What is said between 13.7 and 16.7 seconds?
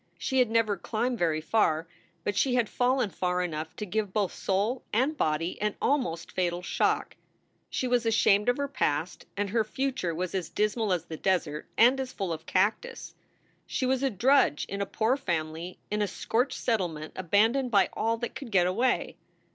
was a drudge in a poor family in a scorched